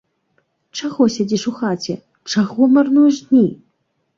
Чаго 0.79 1.07
сядзіш 1.15 1.43
у 1.53 1.53
хаце, 1.59 1.95
чаго 2.35 2.61
марнуеш 2.75 3.15
дні? 3.29 3.45